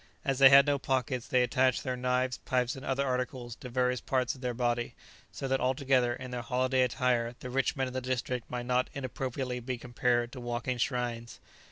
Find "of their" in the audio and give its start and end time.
4.33-4.55